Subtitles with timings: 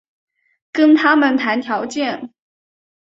[0.71, 2.33] 跟他们谈条件